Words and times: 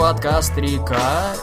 Подкаст 0.00 0.56
3К 0.56 1.36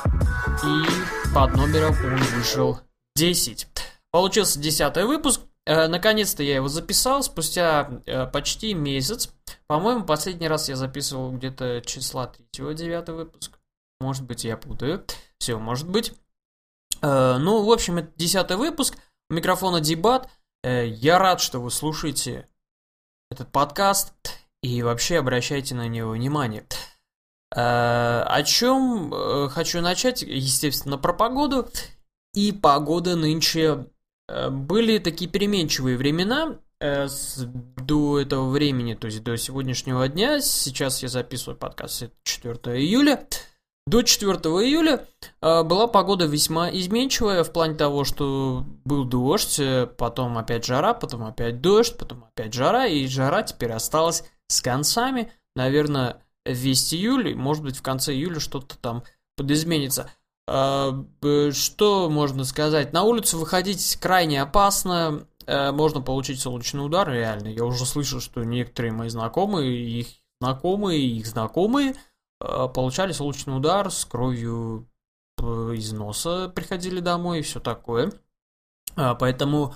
и 0.66 1.32
под 1.32 1.54
номером 1.56 1.94
он 2.04 2.18
вышел 2.36 2.80
10. 3.16 3.68
Получился 4.10 4.60
10 4.60 4.98
выпуск. 5.06 5.42
Э, 5.68 5.86
наконец-то 5.88 6.42
я 6.42 6.56
его 6.56 6.68
записал 6.68 7.22
спустя 7.22 8.02
э, 8.08 8.26
почти 8.26 8.74
месяц. 8.74 9.32
По-моему, 9.68 10.06
последний 10.06 10.48
раз 10.48 10.70
я 10.70 10.76
записывал 10.76 11.34
где-то 11.34 11.84
числа 11.86 12.34
3-9 12.52 13.12
выпуск. 13.12 13.60
Может 14.02 14.24
быть, 14.24 14.44
я 14.44 14.58
путаю. 14.58 15.06
Все, 15.38 15.60
может 15.60 15.88
быть. 15.88 16.14
Э, 17.04 17.38
ну, 17.38 17.64
в 17.64 17.72
общем, 17.72 18.00
это 18.00 18.10
10 18.16 18.50
выпуск. 18.54 18.98
У 19.30 19.36
микрофона 19.36 19.82
дебат. 19.82 20.32
Я 20.64 21.20
рад, 21.20 21.42
что 21.42 21.60
вы 21.60 21.70
слушаете 21.70 22.50
этот 23.30 23.52
подкаст 23.52 24.14
и 24.64 24.82
вообще 24.82 25.20
обращайте 25.20 25.76
на 25.76 25.88
него 25.88 26.10
внимание. 26.10 26.66
О 27.52 28.44
чем 28.44 29.14
хочу 29.50 29.82
начать? 29.82 30.22
Естественно, 30.22 30.98
про 30.98 31.14
погоду. 31.14 31.70
И 32.34 32.52
погода 32.52 33.16
нынче 33.16 33.88
Э, 34.28 34.50
были 34.50 35.00
такие 35.00 35.30
переменчивые 35.30 35.98
времена 35.98 36.60
э, 36.80 37.08
до 37.78 38.20
этого 38.20 38.50
времени, 38.50 38.94
то 38.94 39.08
есть 39.08 39.24
до 39.24 39.38
сегодняшнего 39.38 40.08
дня. 40.08 40.42
Сейчас 40.42 41.02
я 41.02 41.10
записываю 41.10 41.58
подкаст, 41.58 42.04
это 42.04 42.14
4 42.24 42.56
июля. 42.80 43.26
До 43.86 44.02
4 44.02 44.34
июля 44.66 45.06
э, 45.42 45.64
была 45.64 45.88
погода 45.88 46.26
весьма 46.26 46.70
изменчивая 46.72 47.44
в 47.44 47.54
плане 47.54 47.76
того, 47.76 48.04
что 48.04 48.66
был 48.84 49.06
дождь, 49.06 49.60
потом 49.98 50.38
опять 50.38 50.66
жара, 50.66 50.94
потом 50.94 51.24
опять 51.24 51.62
дождь, 51.62 51.98
потом 51.98 52.26
опять 52.26 52.54
жара, 52.54 52.86
и 52.86 53.08
жара 53.08 53.44
теперь 53.44 53.72
осталась 53.72 54.26
с 54.48 54.62
концами. 54.62 55.32
Наверное, 55.56 56.22
весь 56.52 56.94
июль, 56.94 57.36
может 57.36 57.64
быть, 57.64 57.78
в 57.78 57.82
конце 57.82 58.14
июля 58.14 58.40
что-то 58.40 58.78
там 58.78 59.04
подизменится. 59.36 60.10
А, 60.48 61.04
что 61.52 62.10
можно 62.10 62.44
сказать? 62.46 62.94
На 62.94 63.04
улицу 63.04 63.38
выходить 63.38 63.98
крайне 64.02 64.42
опасно. 64.42 65.28
Э, 65.46 65.72
можно 65.72 66.02
получить 66.02 66.42
солнечный 66.42 66.86
удар, 66.86 67.10
реально. 67.10 67.48
Я 67.48 67.66
уже 67.66 67.86
слышал, 67.86 68.20
что 68.20 68.44
некоторые 68.44 68.92
мои 68.92 69.10
знакомые, 69.10 70.00
их 70.00 70.08
знакомые, 70.42 71.00
их 71.00 71.26
знакомые 71.26 71.96
э, 72.42 72.68
получали 72.74 73.14
солнечный 73.14 73.56
удар 73.56 73.90
с 73.90 74.06
кровью 74.06 74.90
э, 75.42 75.44
из 75.76 75.92
носа, 75.94 76.50
приходили 76.54 77.00
домой 77.00 77.40
и 77.40 77.44
все 77.44 77.60
такое. 77.62 78.12
А, 78.96 79.16
поэтому 79.16 79.76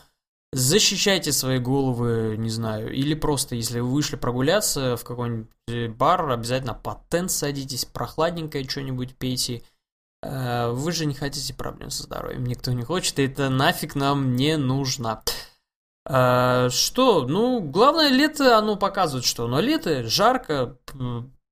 защищайте 0.52 1.32
свои 1.32 1.60
головы, 1.60 2.36
не 2.38 2.50
знаю, 2.50 2.94
или 2.94 3.14
просто, 3.14 3.56
если 3.56 3.80
вы 3.80 3.90
вышли 3.92 4.16
прогуляться 4.16 4.98
в 4.98 5.04
какой-нибудь 5.04 5.96
бар, 5.98 6.30
обязательно 6.30 6.74
под 6.74 7.08
тент 7.10 7.32
садитесь, 7.32 7.86
прохладненькое 7.86 8.68
что-нибудь 8.68 9.16
пейте, 9.16 9.64
Э, 10.24 10.72
вы 10.72 10.92
же 10.92 11.06
не 11.06 11.14
хотите 11.14 11.54
проблем 11.54 11.90
со 11.90 12.04
здоровьем, 12.04 12.46
никто 12.46 12.72
не 12.72 12.84
хочет, 12.84 13.20
и 13.20 13.26
это 13.26 13.50
нафиг 13.50 13.96
нам 13.96 14.36
не 14.36 14.58
нужно. 14.58 15.24
Э, 16.08 16.70
что? 16.70 17.28
Ну, 17.28 17.60
главное, 17.62 18.10
лето, 18.10 18.58
оно 18.58 18.76
показывает, 18.76 19.26
что 19.26 19.46
оно 19.46 19.60
лето, 19.60 20.04
жарко, 20.04 20.78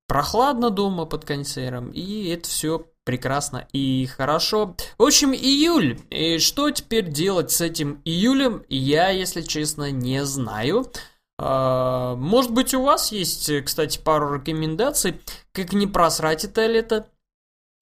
прохладно 0.08 0.70
дома 0.70 1.06
под 1.06 1.26
кондиционером, 1.26 1.90
и 1.92 2.28
это 2.30 2.48
все 2.48 2.86
прекрасно 3.06 3.68
и 3.74 4.06
хорошо. 4.06 4.76
В 4.98 5.04
общем, 5.04 5.34
июль. 5.34 6.00
И 6.10 6.38
что 6.38 6.70
теперь 6.70 7.10
делать 7.10 7.52
с 7.52 7.62
этим 7.62 8.02
июлем, 8.06 8.64
я, 8.70 9.10
если 9.10 9.42
честно, 9.42 9.92
не 9.92 10.24
знаю. 10.26 10.86
Э, 11.40 12.16
может 12.18 12.52
быть, 12.52 12.74
у 12.74 12.84
вас 12.84 13.12
есть, 13.12 13.52
кстати, 13.64 13.98
пару 13.98 14.36
рекомендаций, 14.36 15.22
как 15.54 15.74
не 15.74 15.88
просрать 15.88 16.44
это 16.44 16.68
лето, 16.68 17.08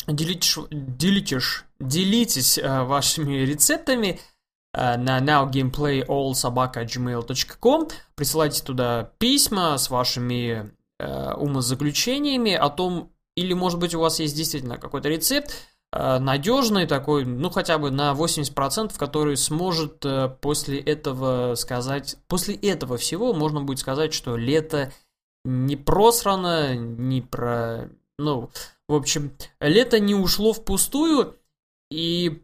делитесь, 0.08 0.58
делитесь, 0.70 1.64
делитесь 1.80 2.58
э, 2.58 2.84
вашими 2.84 3.38
рецептами 3.38 4.20
э, 4.74 4.98
на 4.98 5.20
nowgameplayallsobaka.gmail.com 5.20 7.88
Присылайте 8.16 8.64
туда 8.64 9.12
письма 9.18 9.78
с 9.78 9.90
вашими 9.90 10.72
умозаключениями 11.00 12.54
о 12.54 12.72
том, 12.72 13.12
или 13.38 13.54
может 13.54 13.80
быть 13.80 13.94
у 13.94 14.00
вас 14.00 14.20
есть 14.20 14.36
действительно 14.36 14.78
какой-то 14.78 15.10
рецепт, 15.10 15.54
э, 15.94 16.18
надежный 16.18 16.88
такой, 16.88 17.24
ну 17.24 17.52
хотя 17.52 17.78
бы 17.78 17.92
на 17.92 18.14
80%, 18.14 18.98
который 18.98 19.38
сможет 19.38 20.04
э, 20.06 20.30
после 20.42 20.80
этого 20.80 21.54
сказать, 21.54 22.18
после 22.28 22.56
этого 22.56 22.98
всего 22.98 23.34
можно 23.34 23.62
будет 23.62 23.78
сказать, 23.78 24.12
что 24.12 24.36
лето 24.36 24.92
не 25.46 25.76
просрано, 25.76 26.76
не 26.76 27.22
про, 27.22 27.90
ну, 28.18 28.50
в 28.88 28.96
общем, 28.96 29.32
лето 29.60 30.00
не 30.00 30.16
ушло 30.16 30.52
впустую, 30.52 31.38
и 31.92 32.42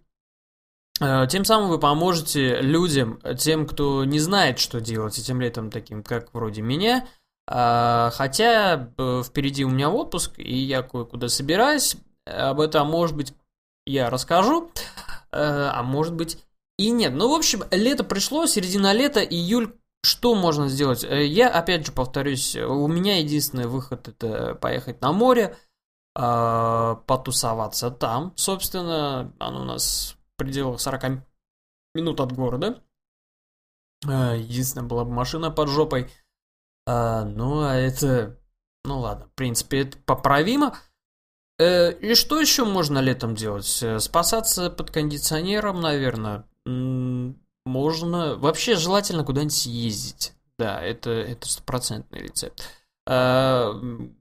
э, 1.01 1.25
тем 1.27 1.43
самым 1.43 1.69
вы 1.69 1.79
поможете 1.79 2.61
людям, 2.61 3.19
тем, 3.39 3.65
кто 3.65 4.05
не 4.05 4.19
знает, 4.19 4.59
что 4.59 4.79
делать 4.79 5.17
этим 5.17 5.41
летом, 5.41 5.71
таким 5.71 6.03
как 6.03 6.35
вроде 6.35 6.61
меня. 6.61 7.07
Э, 7.47 8.09
хотя 8.13 8.89
э, 8.97 9.23
впереди 9.23 9.65
у 9.65 9.69
меня 9.69 9.89
отпуск, 9.89 10.33
и 10.37 10.55
я 10.55 10.81
кое-куда 10.83 11.29
собираюсь. 11.29 11.97
Об 12.25 12.61
этом, 12.61 12.89
может 12.89 13.15
быть, 13.15 13.33
я 13.85 14.09
расскажу, 14.09 14.71
э, 15.31 15.37
а 15.37 15.83
может 15.83 16.13
быть 16.13 16.43
и 16.77 16.89
нет. 16.91 17.13
Ну, 17.13 17.29
в 17.29 17.33
общем, 17.33 17.63
лето 17.71 18.03
пришло, 18.03 18.45
середина 18.45 18.93
лета, 18.93 19.21
июль 19.21 19.73
что 20.05 20.35
можно 20.35 20.67
сделать? 20.67 21.03
Э, 21.03 21.25
я, 21.25 21.49
опять 21.49 21.85
же, 21.85 21.93
повторюсь, 21.93 22.55
у 22.55 22.87
меня 22.87 23.19
единственный 23.19 23.67
выход 23.67 24.09
это 24.09 24.55
поехать 24.55 25.01
на 25.01 25.13
море, 25.13 25.55
э, 26.15 26.95
потусоваться 27.07 27.89
там. 27.89 28.33
Собственно, 28.35 29.33
оно 29.39 29.61
у 29.61 29.65
нас 29.65 30.17
в 30.35 30.37
пределах 30.37 30.81
40 30.81 31.23
минут 31.95 32.19
от 32.19 32.33
города. 32.33 32.81
Единственное, 34.05 34.85
была 34.85 35.05
бы 35.05 35.11
машина 35.11 35.49
под 35.49 35.69
жопой. 35.69 36.11
Э, 36.87 37.23
ну, 37.23 37.61
а 37.63 37.75
это... 37.75 38.37
Ну 38.85 38.99
ладно, 38.99 39.27
в 39.27 39.35
принципе, 39.35 39.81
это 39.81 39.97
поправимо. 40.05 40.77
Э, 41.59 41.91
и 41.91 42.15
что 42.15 42.39
еще 42.39 42.65
можно 42.65 42.99
летом 42.99 43.35
делать? 43.35 43.79
Э, 43.81 43.99
спасаться 43.99 44.69
под 44.69 44.91
кондиционером, 44.91 45.81
наверное. 45.81 46.45
Можно... 47.65 48.35
Вообще 48.35 48.75
желательно 48.75 49.23
куда-нибудь 49.23 49.53
съездить. 49.53 50.33
Да, 50.59 50.81
это, 50.81 51.09
это 51.11 51.47
стопроцентный 51.47 52.21
рецепт. 52.23 52.63
Э, 53.07 53.73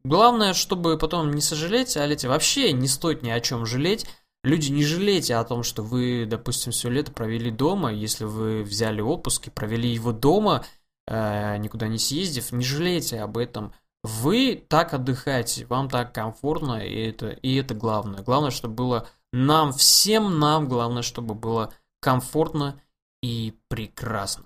главное, 0.05 0.55
чтобы 0.55 0.99
потом 0.99 1.33
не 1.33 1.41
сожалеть 1.41 1.97
о 1.97 2.07
лете. 2.07 2.29
Вообще 2.29 2.73
не 2.73 2.89
стоит 2.89 3.23
ни 3.23 3.31
о 3.31 3.41
чем 3.41 3.67
жалеть. 3.67 4.07
Люди, 4.45 4.73
не 4.73 4.85
жалейте 4.85 5.37
о 5.37 5.45
том, 5.45 5.63
что 5.63 5.83
вы, 5.83 6.27
допустим, 6.27 6.73
все 6.73 6.91
лето 6.91 7.13
провели 7.13 7.51
дома. 7.51 7.93
Если 7.93 8.25
вы 8.25 8.63
взяли 8.65 9.01
отпуск 9.01 9.47
и 9.47 9.51
провели 9.51 9.89
его 9.89 10.13
дома, 10.13 10.65
никуда 11.09 11.89
не 11.89 11.99
съездив, 11.99 12.53
не 12.53 12.65
жалейте 12.65 13.21
об 13.21 13.37
этом. 13.39 13.73
Вы 14.03 14.65
так 14.69 14.95
отдыхаете, 14.95 15.67
вам 15.67 15.89
так 15.89 16.13
комфортно, 16.13 16.85
и 16.85 17.09
это, 17.09 17.29
и 17.31 17.55
это 17.57 17.75
главное. 17.75 18.23
Главное, 18.23 18.51
чтобы 18.51 18.75
было 18.75 19.09
нам, 19.33 19.73
всем 19.73 20.39
нам, 20.39 20.69
главное, 20.69 21.03
чтобы 21.03 21.35
было 21.35 21.73
комфортно 22.01 22.81
и 23.23 23.55
прекрасно. 23.69 24.45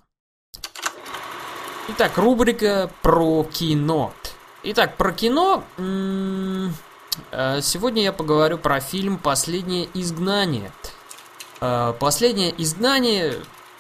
Итак, 1.89 2.19
рубрика 2.19 2.91
про 3.03 3.45
кино. 3.45 4.12
Итак, 4.62 4.97
про 4.97 5.12
кино. 5.12 5.65
Э, 5.78 7.60
сегодня 7.63 8.03
я 8.03 8.13
поговорю 8.13 8.59
про 8.59 8.80
фильм 8.80 9.19
«Последнее 9.19 9.89
изгнание». 9.95 10.72
Э, 11.60 11.95
«Последнее 11.98 12.53
изгнание», 12.63 13.34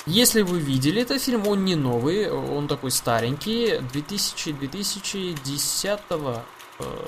если 0.06 0.42
вы 0.42 0.60
видели 0.60 1.02
этот 1.02 1.20
фильм, 1.20 1.48
он 1.48 1.64
не 1.64 1.74
новый, 1.74 2.30
он 2.30 2.68
такой 2.68 2.92
старенький, 2.92 3.80
2000-2010 3.92 6.44
э, 6.78 7.06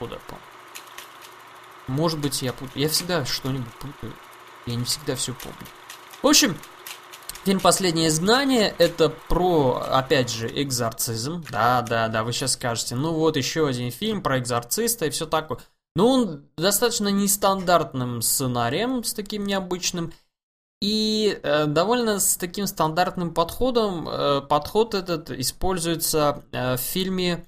года, 0.00 0.18
по 0.26 0.34
Может 1.86 2.18
быть, 2.18 2.42
я 2.42 2.52
путаю. 2.52 2.82
Я 2.82 2.88
всегда 2.88 3.24
что-нибудь 3.24 3.72
путаю. 3.74 4.12
Я 4.66 4.74
не 4.74 4.84
всегда 4.84 5.14
все 5.14 5.32
помню. 5.32 5.68
В 6.22 6.26
общем, 6.26 6.56
Фильм 7.44 7.58
«Последнее 7.58 8.08
изгнание»— 8.08 8.74
это 8.78 9.08
про, 9.08 9.82
опять 9.90 10.30
же, 10.30 10.46
экзорцизм. 10.62 11.42
Да, 11.50 11.80
да, 11.80 12.08
да, 12.08 12.22
вы 12.22 12.34
сейчас 12.34 12.52
скажете, 12.52 12.96
ну 12.96 13.14
вот 13.14 13.38
еще 13.38 13.66
один 13.66 13.90
фильм 13.90 14.22
про 14.22 14.38
экзорциста 14.38 15.06
и 15.06 15.10
все 15.10 15.24
такое. 15.24 15.58
Но 15.96 16.08
он 16.08 16.44
достаточно 16.58 17.08
нестандартным 17.08 18.20
сценарием, 18.20 19.04
с 19.04 19.14
таким 19.14 19.46
необычным. 19.46 20.12
И 20.80 21.38
э, 21.42 21.66
довольно 21.66 22.20
с 22.20 22.36
таким 22.36 22.66
стандартным 22.66 23.34
подходом. 23.34 24.08
Э, 24.08 24.40
подход 24.40 24.94
этот 24.94 25.30
используется 25.30 26.42
э, 26.52 26.76
в 26.76 26.80
фильме 26.80 27.44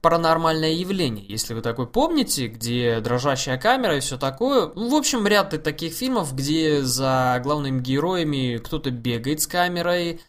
паранормальное 0.00 0.72
явление, 0.72 1.24
если 1.26 1.54
вы 1.54 1.62
такой 1.62 1.86
помните, 1.86 2.46
где 2.48 3.00
дрожащая 3.00 3.58
камера 3.58 3.96
и 3.96 4.00
все 4.00 4.18
такое. 4.18 4.72
Ну, 4.74 4.90
в 4.90 4.94
общем, 4.94 5.26
ряд 5.26 5.62
таких 5.62 5.92
фильмов, 5.92 6.34
где 6.34 6.82
за 6.82 7.40
главными 7.42 7.80
героями 7.80 8.58
кто-то 8.58 8.90
бегает 8.90 9.40
с 9.40 9.46
камерой, 9.46 10.20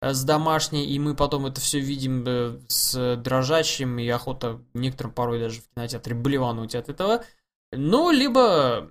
э, 0.00 0.12
с 0.12 0.24
домашней, 0.24 0.86
и 0.86 0.98
мы 0.98 1.14
потом 1.14 1.46
это 1.46 1.60
все 1.60 1.80
видим 1.80 2.24
э, 2.26 2.60
с 2.68 3.16
дрожащим, 3.16 3.98
и 3.98 4.08
охота 4.08 4.60
некоторым 4.74 5.12
порой 5.12 5.40
даже 5.40 5.60
в 5.60 5.68
кинотеатре 5.74 6.14
блевануть 6.14 6.74
от 6.74 6.88
этого. 6.88 7.24
Ну, 7.72 8.10
либо, 8.10 8.88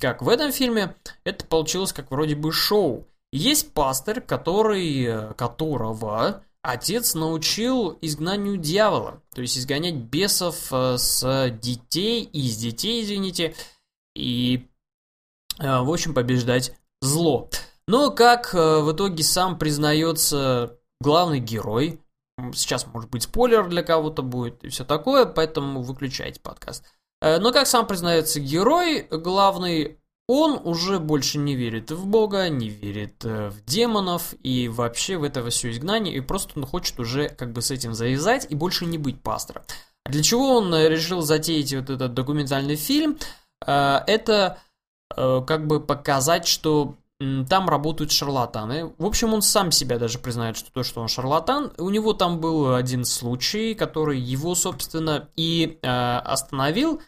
как 0.00 0.22
в 0.22 0.28
этом 0.28 0.50
фильме, 0.52 0.94
это 1.24 1.44
получилось 1.44 1.92
как 1.92 2.10
вроде 2.10 2.34
бы 2.34 2.52
шоу. 2.52 3.06
Есть 3.32 3.74
пастор, 3.74 4.22
который, 4.22 5.34
которого 5.34 6.42
отец 6.62 7.14
научил 7.14 7.98
изгнанию 8.00 8.56
дьявола, 8.56 9.22
то 9.34 9.40
есть 9.40 9.58
изгонять 9.58 9.94
бесов 9.94 10.72
э, 10.72 10.96
с 10.98 11.50
детей, 11.62 12.24
из 12.24 12.56
детей, 12.56 13.02
извините, 13.02 13.54
и, 14.14 14.68
э, 15.58 15.80
в 15.80 15.90
общем, 15.90 16.14
побеждать 16.14 16.76
зло. 17.00 17.48
Но, 17.86 18.10
как 18.10 18.54
э, 18.54 18.80
в 18.80 18.92
итоге 18.92 19.22
сам 19.22 19.58
признается 19.58 20.78
главный 21.00 21.40
герой, 21.40 22.00
сейчас, 22.52 22.86
может 22.86 23.10
быть, 23.10 23.22
спойлер 23.22 23.68
для 23.68 23.82
кого-то 23.82 24.22
будет 24.22 24.62
и 24.64 24.68
все 24.68 24.84
такое, 24.84 25.26
поэтому 25.26 25.82
выключайте 25.82 26.40
подкаст. 26.40 26.84
Но, 27.20 27.52
как 27.52 27.66
сам 27.66 27.86
признается 27.86 28.38
герой, 28.38 29.02
главный 29.10 29.98
он 30.28 30.60
уже 30.62 31.00
больше 31.00 31.38
не 31.38 31.56
верит 31.56 31.90
в 31.90 32.06
Бога, 32.06 32.50
не 32.50 32.68
верит 32.68 33.24
э, 33.24 33.48
в 33.48 33.64
демонов 33.64 34.34
и 34.42 34.68
вообще 34.68 35.16
в 35.16 35.24
это 35.24 35.48
все 35.48 35.70
изгнание, 35.70 36.14
и 36.14 36.20
просто 36.20 36.52
он 36.56 36.66
хочет 36.66 37.00
уже 37.00 37.30
как 37.30 37.52
бы 37.52 37.62
с 37.62 37.70
этим 37.70 37.94
завязать 37.94 38.46
и 38.50 38.54
больше 38.54 38.84
не 38.84 38.98
быть 38.98 39.22
пастором. 39.22 39.62
Для 40.04 40.22
чего 40.22 40.58
он 40.58 40.72
э, 40.74 40.90
решил 40.90 41.22
затеять 41.22 41.72
вот 41.72 41.88
этот 41.88 42.12
документальный 42.12 42.76
фильм? 42.76 43.18
Э, 43.66 44.00
это 44.06 44.58
как 45.16 45.66
бы 45.66 45.80
показать, 45.80 46.46
что 46.46 46.96
там 47.48 47.68
работают 47.68 48.12
шарлатаны. 48.12 48.92
В 48.98 49.04
общем, 49.04 49.34
он 49.34 49.42
сам 49.42 49.72
себя 49.72 49.98
даже 49.98 50.18
признает, 50.18 50.56
что 50.56 50.70
то, 50.70 50.82
что 50.82 51.00
он 51.00 51.08
шарлатан. 51.08 51.72
У 51.78 51.90
него 51.90 52.12
там 52.12 52.40
был 52.40 52.74
один 52.74 53.04
случай, 53.04 53.74
который 53.74 54.20
его, 54.20 54.54
собственно, 54.54 55.28
и 55.34 55.78
остановил, 55.82 57.02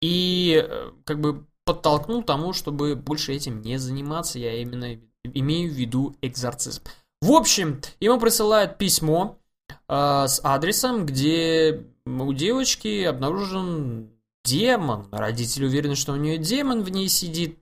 и 0.00 0.68
как 1.04 1.20
бы 1.20 1.46
подтолкнул 1.64 2.22
тому, 2.22 2.52
чтобы 2.52 2.96
больше 2.96 3.32
этим 3.32 3.62
не 3.62 3.78
заниматься. 3.78 4.38
Я 4.38 4.60
именно 4.60 4.98
имею 5.24 5.70
в 5.70 5.74
виду 5.74 6.16
экзорцизм. 6.22 6.82
В 7.20 7.30
общем, 7.30 7.80
ему 8.00 8.18
присылают 8.18 8.78
письмо 8.78 9.38
э, 9.70 10.24
с 10.26 10.40
адресом, 10.42 11.06
где 11.06 11.86
у 12.04 12.32
девочки 12.32 13.04
обнаружен 13.04 14.10
демон. 14.44 15.06
Родители 15.12 15.66
уверены, 15.66 15.94
что 15.94 16.14
у 16.14 16.16
нее 16.16 16.38
демон 16.38 16.82
в 16.82 16.88
ней 16.88 17.08
сидит. 17.08 17.60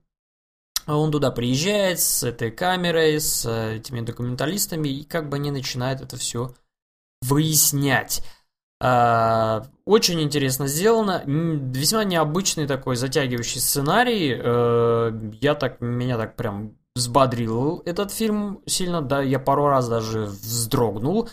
Он 0.97 1.13
туда 1.13 1.31
приезжает 1.31 2.01
с 2.01 2.23
этой 2.23 2.51
камерой, 2.51 3.21
с 3.21 3.49
этими 3.49 4.01
документалистами, 4.01 4.89
и 4.89 5.05
как 5.05 5.29
бы 5.29 5.37
они 5.37 5.51
начинают 5.51 6.01
это 6.01 6.17
все 6.17 6.55
выяснять. 7.23 8.25
А, 8.83 9.67
очень 9.85 10.21
интересно 10.23 10.67
сделано, 10.67 11.23
весьма 11.27 12.05
необычный 12.05 12.67
такой 12.67 12.97
затягивающий 12.97 13.61
сценарий. 13.61 14.35
Э, 14.35 15.13
я 15.41 15.55
так, 15.55 15.81
меня 15.81 16.17
так 16.17 16.37
прям 16.37 16.77
взбодрил 16.95 17.83
этот 17.85 18.11
фильм 18.11 18.63
сильно, 18.67 19.03
да, 19.03 19.23
я 19.23 19.39
пару 19.39 19.67
раз 19.67 19.89
даже 19.89 20.25
вздрогнул. 20.25 21.29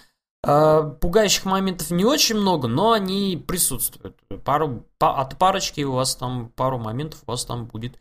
А, 0.45 0.83
пугающих 0.83 1.45
моментов 1.45 1.89
не 1.89 2.05
очень 2.05 2.35
много, 2.35 2.67
но 2.67 2.91
они 2.91 3.43
присутствуют. 3.47 4.17
Пару, 4.43 4.85
от 4.99 5.37
парочки 5.37 5.81
у 5.81 5.93
вас 5.93 6.15
там, 6.15 6.49
пару 6.49 6.77
моментов 6.77 7.21
у 7.25 7.31
вас 7.31 7.45
там 7.45 7.65
будет 7.65 7.97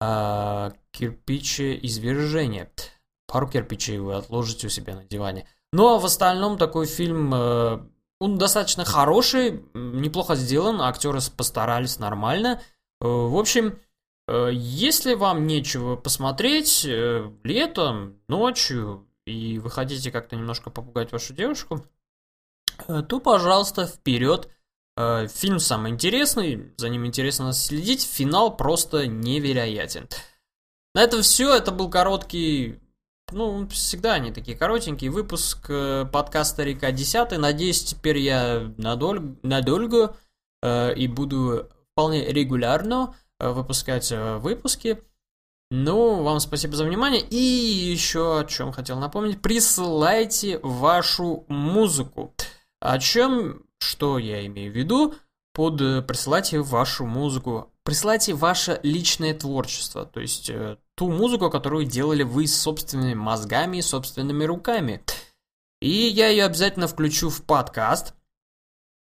а, 0.00 0.72
кирпиче 0.92 1.78
извержение. 1.82 2.70
Пару 3.26 3.48
кирпичей 3.48 3.98
вы 3.98 4.14
отложите 4.14 4.66
у 4.66 4.70
себя 4.70 4.96
на 4.96 5.04
диване. 5.04 5.46
Ну 5.72 5.88
а 5.88 5.98
в 5.98 6.04
остальном 6.04 6.58
такой 6.58 6.86
фильм 6.86 7.32
э, 7.32 7.78
он 8.20 8.36
достаточно 8.36 8.84
хороший, 8.84 9.64
неплохо 9.72 10.34
сделан, 10.34 10.82
актеры 10.82 11.20
постарались 11.36 11.98
нормально. 11.98 12.60
Э, 13.00 13.06
в 13.06 13.36
общем, 13.36 13.78
э, 14.28 14.50
если 14.52 15.14
вам 15.14 15.46
нечего 15.46 15.96
посмотреть 15.96 16.84
э, 16.84 17.30
летом, 17.42 18.20
ночью, 18.28 19.08
и 19.26 19.58
вы 19.58 19.70
хотите 19.70 20.10
как-то 20.10 20.36
немножко 20.36 20.70
попугать 20.70 21.12
вашу 21.12 21.32
девушку, 21.32 21.84
то, 22.86 23.20
пожалуйста, 23.20 23.86
вперед. 23.86 24.48
Фильм 25.28 25.58
самый 25.58 25.92
интересный, 25.92 26.72
за 26.76 26.88
ним 26.88 27.06
интересно 27.06 27.52
следить, 27.52 28.02
финал 28.02 28.56
просто 28.56 29.06
невероятен. 29.06 30.08
На 30.94 31.02
этом 31.02 31.22
все, 31.22 31.54
это 31.54 31.70
был 31.70 31.88
короткий 31.88 32.80
ну, 33.32 33.68
всегда 33.68 34.14
они 34.14 34.32
такие 34.32 34.56
коротенькие. 34.56 35.10
Выпуск 35.10 35.66
э, 35.68 36.06
подкаста 36.10 36.64
«Река 36.64 36.90
10». 36.90 37.36
Надеюсь, 37.38 37.84
теперь 37.84 38.18
я 38.18 38.72
надолго, 38.76 39.36
надолго 39.42 40.16
э, 40.62 40.94
и 40.94 41.06
буду 41.06 41.68
вполне 41.92 42.26
регулярно 42.26 43.14
э, 43.38 43.50
выпускать 43.50 44.10
э, 44.10 44.38
выпуски. 44.38 45.02
Ну, 45.70 46.22
вам 46.22 46.40
спасибо 46.40 46.74
за 46.74 46.84
внимание. 46.84 47.20
И 47.20 47.36
еще 47.36 48.40
о 48.40 48.44
чем 48.44 48.72
хотел 48.72 48.98
напомнить. 48.98 49.40
Присылайте 49.40 50.58
вашу 50.62 51.44
музыку. 51.48 52.34
О 52.80 52.98
чем, 52.98 53.62
что 53.80 54.18
я 54.18 54.46
имею 54.46 54.72
в 54.72 54.76
виду? 54.76 55.14
Под 55.52 55.80
э, 55.80 56.02
присылайте 56.02 56.60
вашу 56.60 57.06
музыку. 57.06 57.72
Присылайте 57.82 58.34
ваше 58.34 58.78
личное 58.82 59.34
творчество. 59.34 60.06
То 60.06 60.20
есть 60.20 60.48
э, 60.48 60.76
ту 60.94 61.10
музыку, 61.10 61.50
которую 61.50 61.86
делали 61.86 62.22
вы 62.22 62.46
собственными 62.46 63.14
мозгами 63.14 63.78
и 63.78 63.82
собственными 63.82 64.44
руками. 64.44 65.02
И 65.80 65.88
я 65.88 66.28
ее 66.28 66.44
обязательно 66.44 66.86
включу 66.86 67.30
в 67.30 67.42
подкаст. 67.42 68.14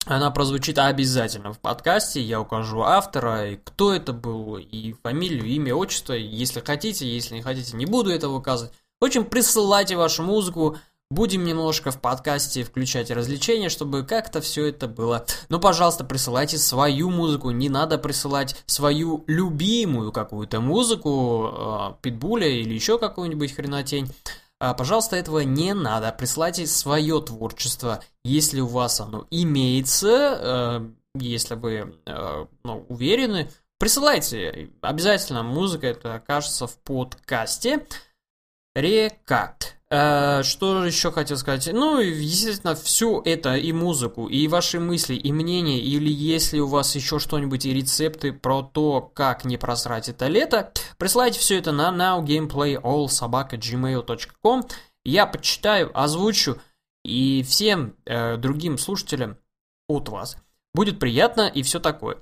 Она 0.06 0.32
прозвучит 0.32 0.78
обязательно 0.78 1.52
в 1.52 1.60
подкасте, 1.60 2.22
я 2.22 2.40
укажу 2.40 2.82
автора, 2.82 3.52
и 3.52 3.58
кто 3.58 3.94
это 3.94 4.14
был, 4.14 4.58
и 4.58 4.94
фамилию, 5.04 5.44
имя, 5.44 5.76
отчество, 5.76 6.14
если 6.14 6.62
хотите, 6.62 7.06
если 7.06 7.36
не 7.36 7.42
хотите, 7.42 7.76
не 7.76 7.86
буду 7.86 8.10
этого 8.10 8.38
указывать. 8.38 8.74
В 9.02 9.06
общем, 9.06 9.26
присылайте 9.26 9.98
вашу 9.98 10.24
музыку, 10.24 10.78
Будем 11.10 11.46
немножко 11.46 11.92
в 11.92 12.02
подкасте 12.02 12.64
включать 12.64 13.12
развлечения, 13.12 13.70
чтобы 13.70 14.04
как-то 14.04 14.42
все 14.42 14.66
это 14.66 14.90
было. 14.90 15.26
Но, 15.48 15.58
пожалуйста, 15.58 16.04
присылайте 16.04 16.58
свою 16.58 17.10
музыку. 17.10 17.52
Не 17.52 17.70
надо 17.70 17.98
присылать 17.98 18.62
свою 18.66 19.24
любимую 19.28 20.12
какую-то 20.12 20.60
музыку, 20.60 21.50
э, 21.50 21.94
питбуля 22.02 22.48
или 22.48 22.74
еще 22.74 23.00
какую-нибудь 23.00 23.56
хренотень. 23.56 24.12
А, 24.60 24.74
пожалуйста, 24.74 25.16
этого 25.16 25.40
не 25.40 25.74
надо. 25.74 26.12
Присылайте 26.12 26.68
свое 26.68 27.22
творчество, 27.22 28.04
если 28.26 28.60
у 28.60 28.68
вас 28.68 29.00
оно 29.00 29.28
имеется, 29.32 30.10
э, 30.42 30.90
если 31.16 31.56
вы 31.56 31.96
э, 32.06 32.46
ну, 32.66 32.86
уверены. 32.90 33.50
Присылайте. 33.80 34.72
Обязательно 34.82 35.44
музыка 35.44 35.88
это 35.88 36.16
окажется 36.16 36.68
в 36.68 36.78
подкасте. 36.80 37.86
Река. 38.76 39.56
Э, 39.90 40.44
что 40.44 40.86
еще 40.86 41.12
хотел 41.12 41.38
сказать? 41.38 41.70
Ну, 41.72 42.00
естественно, 42.00 42.76
все 42.76 43.22
это 43.24 43.56
и 43.56 43.72
музыку, 43.72 44.28
и 44.28 44.46
ваши 44.48 44.80
мысли, 44.80 45.16
и 45.16 45.32
мнения, 45.32 45.80
или 45.80 46.12
если 46.12 46.60
у 46.60 46.68
вас 46.68 46.96
еще 46.96 47.20
что-нибудь 47.20 47.66
и 47.66 47.74
рецепты 47.74 48.34
про 48.34 48.64
то, 48.64 49.02
как 49.02 49.46
не 49.46 49.58
просрать 49.58 50.10
это 50.10 50.28
лето, 50.28 50.74
присылайте 50.98 51.40
все 51.40 51.58
это 51.58 51.72
на 51.72 51.90
nowgameplayallsobaka.gmail.com 51.92 54.68
Я 55.06 55.26
почитаю, 55.26 55.98
озвучу, 55.98 56.60
и 57.06 57.42
всем 57.44 57.96
э, 58.06 58.36
другим 58.36 58.78
слушателям 58.78 59.38
от 59.88 60.10
вас 60.10 60.36
будет 60.74 61.00
приятно 61.00 61.48
и 61.48 61.64
все 61.64 61.80
такое. 61.80 62.18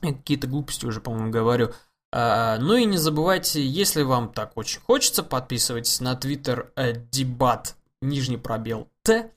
Какие-то 0.00 0.46
глупости 0.46 0.86
уже, 0.86 1.00
по-моему, 1.00 1.30
говорю. 1.30 1.72
А, 2.16 2.58
ну 2.58 2.76
и 2.76 2.84
не 2.84 2.96
забывайте, 2.96 3.66
если 3.66 4.02
вам 4.02 4.32
так 4.32 4.52
очень 4.56 4.80
хочется, 4.80 5.24
подписывайтесь 5.24 6.00
на 6.00 6.14
твиттер 6.14 6.72
дебат 7.10 7.74
нижний 8.00 8.36
пробел 8.36 8.88
Т. 9.02 9.32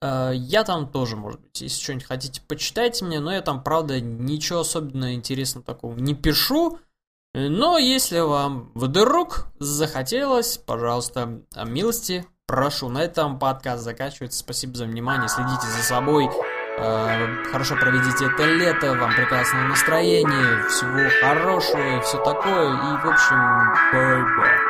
А, 0.00 0.30
я 0.30 0.64
там 0.64 0.90
тоже, 0.90 1.16
может 1.16 1.42
быть, 1.42 1.60
если 1.60 1.78
что-нибудь 1.78 2.06
хотите, 2.06 2.40
почитайте 2.48 3.04
мне, 3.04 3.20
но 3.20 3.34
я 3.34 3.42
там, 3.42 3.62
правда, 3.62 4.00
ничего 4.00 4.60
особенно 4.60 5.12
интересного 5.14 5.66
такого 5.66 5.94
не 5.98 6.14
пишу. 6.14 6.78
Но 7.34 7.76
если 7.76 8.20
вам 8.20 8.72
вдруг 8.74 9.48
захотелось, 9.58 10.56
пожалуйста, 10.56 11.42
милости, 11.66 12.24
прошу. 12.46 12.88
На 12.88 13.02
этом 13.02 13.38
подкаст 13.38 13.84
заканчивается. 13.84 14.38
Спасибо 14.38 14.74
за 14.74 14.86
внимание, 14.86 15.28
следите 15.28 15.66
за 15.66 15.82
собой. 15.82 16.30
Э, 16.78 17.44
хорошо 17.50 17.74
проведите 17.76 18.26
это 18.26 18.44
лето, 18.44 18.94
вам 18.94 19.14
прекрасное 19.14 19.66
настроение, 19.68 20.62
всего 20.68 21.08
хорошего 21.22 21.96
и 21.96 22.00
все 22.00 22.18
такое. 22.18 22.68
И, 22.68 22.96
в 23.02 23.08
общем, 23.08 23.72
bye-bye. 23.92 24.65